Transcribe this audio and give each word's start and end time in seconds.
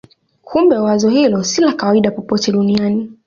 Kumbe 0.41 0.77
wazo 0.77 1.09
hilo 1.09 1.43
si 1.43 1.61
la 1.61 1.73
kawaida 1.73 2.11
popote 2.11 2.51
duniani. 2.51 3.09